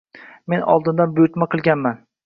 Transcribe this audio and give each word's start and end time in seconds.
Men 0.53 0.65
oldindan 0.75 1.15
buyurtma 1.19 1.53
qilganman. 1.55 2.07